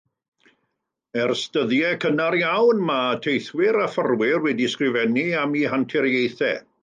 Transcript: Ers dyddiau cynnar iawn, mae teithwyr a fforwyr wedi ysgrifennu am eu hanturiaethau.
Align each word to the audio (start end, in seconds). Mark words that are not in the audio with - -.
Ers 1.23 1.41
dyddiau 1.57 1.99
cynnar 2.05 2.37
iawn, 2.39 2.81
mae 2.89 3.19
teithwyr 3.27 3.79
a 3.85 3.87
fforwyr 3.97 4.41
wedi 4.47 4.67
ysgrifennu 4.71 5.27
am 5.45 5.55
eu 5.61 5.73
hanturiaethau. 5.75 6.61